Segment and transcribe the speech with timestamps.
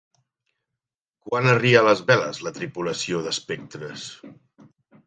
[1.27, 4.13] Quan arria les veles la tripulació d'espectres?